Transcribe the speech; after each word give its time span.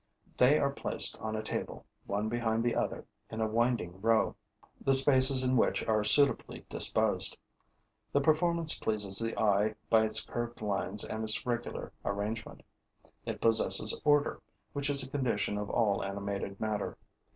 They 0.35 0.57
are 0.57 0.71
placed 0.71 1.15
on 1.19 1.35
a 1.35 1.43
table, 1.43 1.85
one 2.07 2.27
behind 2.27 2.63
the 2.63 2.73
other, 2.75 3.05
in 3.29 3.39
a 3.39 3.45
winding 3.45 4.01
row, 4.01 4.35
the 4.83 4.95
spaces 4.95 5.43
in 5.43 5.55
which 5.55 5.83
are 5.87 6.03
suitably 6.03 6.65
disposed. 6.71 7.37
The 8.11 8.19
performance 8.19 8.79
pleases 8.79 9.19
the 9.19 9.39
eye 9.39 9.75
by 9.91 10.05
its 10.05 10.25
curved 10.25 10.59
lines 10.63 11.03
and 11.03 11.23
its 11.23 11.45
regular 11.45 11.91
arrangement. 12.03 12.63
It 13.27 13.41
possesses 13.41 14.01
order, 14.03 14.41
which 14.73 14.89
is 14.89 15.03
a 15.03 15.07
condition 15.07 15.55
of 15.59 15.69
all 15.69 16.03
animated 16.03 16.59
matter. 16.59 16.97